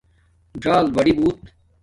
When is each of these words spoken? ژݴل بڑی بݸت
ژݴل 0.61 0.85
بڑی 0.95 1.13
بݸت 1.19 1.39